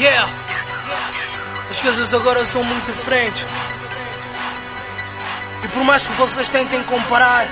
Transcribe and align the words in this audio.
Yeah. 0.00 0.32
As 1.70 1.78
coisas 1.78 2.14
agora 2.14 2.42
são 2.46 2.64
muito 2.64 2.90
diferentes. 2.90 3.44
E 5.62 5.68
por 5.68 5.84
mais 5.84 6.06
que 6.06 6.12
vocês 6.14 6.48
tentem 6.48 6.82
comparar, 6.84 7.46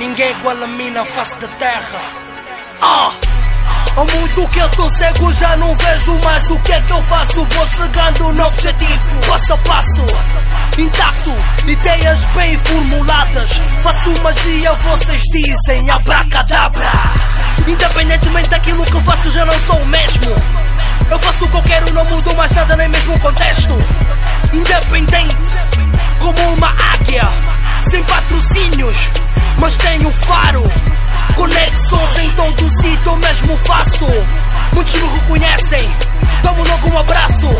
ninguém 0.00 0.26
é 0.26 0.30
igual 0.32 0.60
a 0.60 0.66
mim 0.66 0.90
na 0.90 1.04
face 1.04 1.36
da 1.36 1.46
terra. 1.46 2.00
Ah! 2.82 3.12
Há 3.96 4.04
muito 4.04 4.48
que 4.48 4.58
eu 4.58 4.68
tô 4.70 4.96
cego, 4.96 5.32
já 5.34 5.56
não 5.56 5.72
vejo 5.76 6.18
mais 6.24 6.50
o 6.50 6.58
que 6.58 6.72
é 6.72 6.80
que 6.80 6.90
eu 6.90 7.02
faço. 7.04 7.44
Vou 7.44 7.66
chegando 7.68 8.32
no 8.32 8.46
objetivo, 8.48 9.20
passo 9.28 9.54
a 9.54 9.58
passo, 9.58 10.06
intacto, 10.76 11.32
ideias 11.68 12.24
bem 12.34 12.58
formuladas. 12.58 13.50
Faço 13.84 14.22
magia, 14.22 14.72
vocês 14.72 15.22
dizem 15.32 15.88
abracadabra. 15.88 16.90
Independentemente 17.68 18.48
daquilo 18.48 18.84
que 18.84 19.00
faço, 19.02 19.30
já 19.30 19.44
não 19.44 19.58
sou 19.60 19.76
o 19.76 19.86
mesmo. 19.86 20.63
Eu 21.10 21.18
faço 21.18 21.48
qualquer 21.48 21.82
um, 21.84 21.92
não 21.92 22.04
mudo 22.06 22.34
mais 22.36 22.50
nada, 22.52 22.76
nem 22.76 22.88
mesmo 22.88 23.14
o 23.14 23.20
contexto. 23.20 23.74
Independente, 24.52 25.36
como 26.18 26.54
uma 26.54 26.68
águia, 26.92 27.28
sem 27.90 28.02
patrocínios, 28.04 28.96
mas 29.58 29.76
tenho 29.76 30.10
faro. 30.10 30.62
Conexões 31.34 32.18
em 32.18 32.30
todo 32.32 32.70
sítio, 32.80 33.06
eu 33.06 33.16
mesmo 33.16 33.56
faço. 33.58 34.06
Muitos 34.72 34.94
me 34.94 35.08
reconhecem, 35.08 35.90
tomo 36.42 36.64
logo 36.64 36.88
um 36.94 36.98
abraço. 36.98 37.56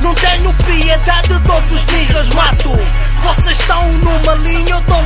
Não 0.00 0.14
tenho 0.14 0.52
piedade, 0.52 1.40
todos 1.46 1.72
os 1.72 1.86
niggas 1.86 2.28
mato. 2.30 2.70
Vocês 3.22 3.58
estão 3.58 3.92
numa 3.94 4.34
linha, 4.36 4.70
eu 4.70 4.78
estou 4.78 5.03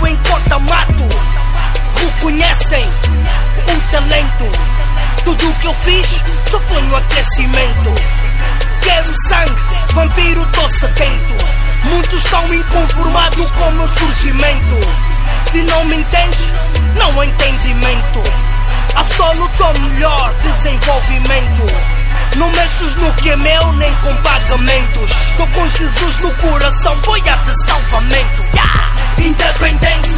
Quero 7.39 9.15
sangue, 9.29 9.61
vampiro, 9.95 10.45
tô 10.47 10.69
sedento. 10.71 11.35
Muitos 11.85 12.25
estão 12.25 12.53
inconformados 12.53 13.51
com 13.53 13.69
o 13.69 13.73
meu 13.75 13.89
surgimento. 13.97 14.77
Se 15.53 15.63
não 15.63 15.85
me 15.85 15.97
entendes, 15.99 16.49
não 16.97 17.21
há 17.21 17.27
entendimento. 17.27 18.23
A 18.97 19.05
solo 19.05 19.49
tô 19.57 19.73
melhor 19.81 20.35
desenvolvimento. 20.43 21.67
Não 22.37 22.51
mexes 22.51 22.97
no 22.97 23.13
que 23.15 23.31
é 23.31 23.37
meu, 23.37 23.73
nem 23.75 23.95
com 23.95 24.17
pagamentos. 24.17 25.11
Tô 25.37 25.47
com 25.47 25.71
Jesus 25.71 26.19
no 26.19 26.35
coração, 26.35 26.97
boia 27.05 27.23
de 27.37 27.71
salvamento. 27.71 28.43
Yeah! 28.53 28.93
Independente. 29.19 30.11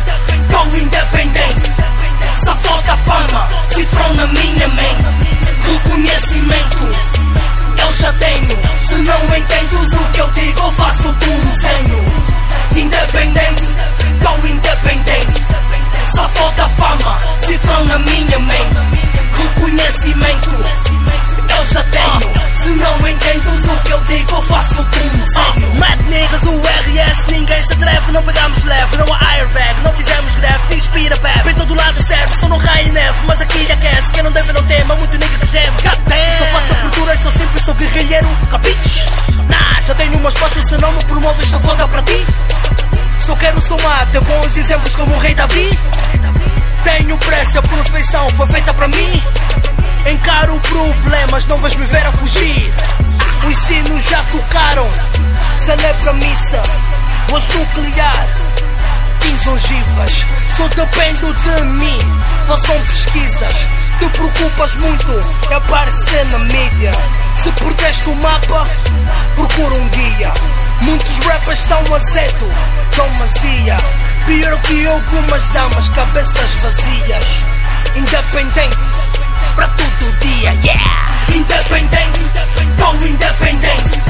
Não 9.10 9.36
entendes 9.36 9.92
o 9.92 10.04
que 10.12 10.20
eu 10.20 10.30
digo, 10.32 10.60
eu 10.60 10.72
faço 10.72 11.08
um 11.08 11.12
desenho. 11.14 12.04
Independente, 12.76 13.62
tô 14.22 14.46
independente. 14.46 15.40
Safou 16.14 16.50
da 16.52 16.68
fama, 16.68 17.18
cifrão 17.42 17.84
na 17.86 17.98
minha 17.98 18.38
mente. 18.38 18.76
Reconhecimento, 19.36 20.50
eu 20.50 21.66
já 21.72 21.82
tenho. 21.84 22.40
Se 22.62 22.70
não 22.76 23.08
entendes 23.08 23.68
o 23.68 23.76
que 23.84 23.92
eu 23.92 24.00
digo, 24.04 24.30
eu 24.32 24.42
faço 24.42 24.80
um 24.80 24.84
desenho. 24.84 25.74
Mad 25.76 26.00
niggas, 26.08 26.42
o 26.42 26.60
RS, 26.60 27.32
ninguém 27.32 27.62
se 27.66 27.72
atreve. 27.72 28.12
Não 28.12 28.22
pegamos 28.22 28.64
leve, 28.64 28.96
não 28.96 29.14
há 29.14 29.32
airbag. 29.34 29.80
Não 29.82 29.92
fizemos 29.94 30.34
greve, 30.36 30.68
te 30.68 30.76
inspira, 30.76 31.16
bebe. 31.16 31.42
Vem 31.44 31.54
todo 31.54 31.74
lado 31.74 32.06
serve, 32.06 32.40
só 32.40 32.48
no 32.48 32.58
raio 32.58 32.88
e 32.88 32.92
neve. 32.92 33.18
Mas 33.26 33.40
aqui 33.40 33.72
aquece, 33.72 34.12
quem 34.12 34.22
não 34.22 34.32
deve 34.32 34.52
não 34.52 34.62
tema. 34.64 34.94
Muito 34.94 35.18
nigga 35.18 35.38
que 35.38 35.46
geme. 35.46 35.76
Só 36.38 36.39
abertura, 36.90 37.16
sou 37.18 37.32
simples, 37.32 37.64
sou 37.64 37.74
guerrilheiro. 37.74 38.28
Capiche? 38.50 39.04
Nah, 39.48 39.80
já 39.86 39.94
tenho 39.94 40.16
umas 40.18 40.34
passos, 40.34 40.64
se 40.68 40.76
não 40.78 40.92
me 40.92 41.04
promoves, 41.04 41.48
só 41.48 41.58
foda 41.60 41.86
para 41.86 42.02
ti. 42.02 42.26
Só 43.24 43.36
quero 43.36 43.60
somar, 43.66 44.06
ter 44.10 44.20
bons 44.20 44.56
exemplos 44.56 44.94
como 44.96 45.14
o 45.14 45.18
rei 45.18 45.34
Davi. 45.34 45.78
Tenho 46.84 47.16
pressa, 47.18 47.58
a 47.58 47.62
perfeição 47.62 48.28
foi 48.30 48.46
feita 48.48 48.74
para 48.74 48.88
mim. 48.88 49.22
Encaro 50.10 50.58
problemas, 50.60 51.46
não 51.46 51.58
vais 51.58 51.76
me 51.76 51.86
ver 51.86 52.06
a 52.06 52.12
fugir. 52.12 52.72
Os 53.46 53.56
sinos 53.66 54.04
já 54.04 54.22
tocaram, 54.24 54.88
celebra 55.64 56.10
a 56.10 56.14
missa. 56.14 56.62
Voz 57.28 57.44
nuclear, 57.48 58.26
15 59.20 59.50
ogivas. 59.50 60.10
Só 60.56 60.68
dependo 60.68 61.34
de 61.34 61.64
mim, 61.64 61.98
façam 62.46 62.80
pesquisas 62.80 63.79
te 64.00 64.08
preocupas 64.08 64.74
muito 64.76 65.08
é 65.50 65.54
aparecer 65.54 66.24
na 66.26 66.38
mídia. 66.38 66.92
Se 67.42 67.52
perdeste 67.52 68.08
o 68.08 68.16
mapa, 68.16 68.66
procura 69.34 69.74
um 69.74 69.88
guia. 69.88 70.32
Muitos 70.80 71.18
rappers 71.26 71.58
são 71.58 71.94
azedo, 71.94 72.54
tão 72.96 73.08
macia. 73.10 73.76
Pior 74.26 74.58
que 74.62 74.86
algumas 74.86 75.48
damas, 75.50 75.88
cabeças 75.90 76.54
vazias. 76.62 77.24
Independente, 77.94 78.76
para 79.54 79.68
todo 79.68 80.18
dia, 80.20 80.52
yeah! 80.64 81.06
Independente, 81.34 82.20
tão 82.78 82.94
independente. 83.06 84.00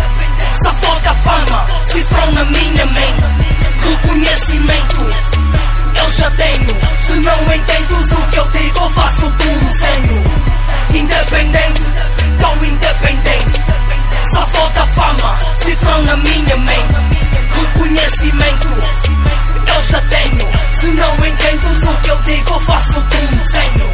Só 0.62 0.72
falta 0.72 1.14
fama, 1.14 1.66
cifrão 1.88 2.30
na 2.32 2.44
minha 2.44 2.86
mente. 2.86 3.24
Reconhecimento, 3.82 4.96
eu 5.96 6.10
já 6.12 6.30
tenho. 6.30 6.76
Se 7.06 7.12
não 7.14 7.54
entendes 7.54 8.12
o 8.12 8.22
que 8.30 8.38
eu 8.38 8.46
tenho. 8.46 8.59
minha 16.20 16.56
mente 16.56 16.96
Reconhecimento 17.54 18.68
Eu 19.66 19.82
já 19.82 20.00
tenho. 20.02 20.80
Se 20.80 20.86
não 20.86 21.14
entendes 21.14 21.86
o 21.86 21.94
que 22.02 22.10
eu 22.10 22.16
digo, 22.22 22.60
faço 22.60 22.98
o 22.98 23.02
que 23.02 23.16
desenho 23.16 23.89